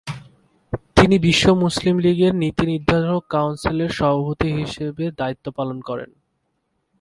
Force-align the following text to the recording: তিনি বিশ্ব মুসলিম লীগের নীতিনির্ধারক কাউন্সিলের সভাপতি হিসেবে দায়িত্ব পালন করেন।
তিনি 0.97 1.15
বিশ্ব 1.19 1.45
মুসলিম 1.55 1.95
লীগের 1.99 2.33
নীতিনির্ধারক 2.35 3.23
কাউন্সিলের 3.29 3.91
সভাপতি 3.91 4.47
হিসেবে 4.51 5.03
দায়িত্ব 5.11 5.45
পালন 5.51 5.77
করেন। 5.81 6.09